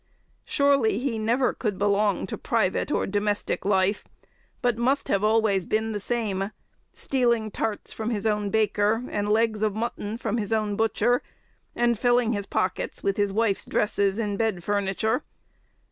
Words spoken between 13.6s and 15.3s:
dresses and bed furniture.